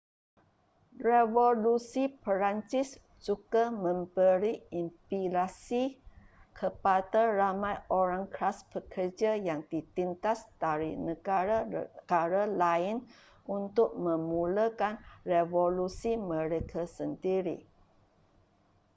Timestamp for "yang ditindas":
9.49-10.39